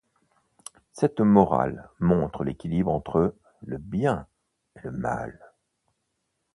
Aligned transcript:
Cette 0.93 1.19
morale 1.19 1.87
montre 1.99 2.43
l'équilibre 2.43 2.91
entre 2.91 3.35
le 3.61 3.77
bien 3.77 4.25
et 4.75 4.79
le 4.81 4.91
mal. 4.91 5.39